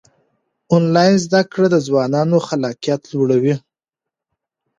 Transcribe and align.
آنلاین 0.75 1.15
زده 1.25 1.41
کړه 1.51 1.67
د 1.71 1.75
ځوانانو 1.87 2.37
خلاقیت 2.47 3.01
لوړوي. 3.13 3.55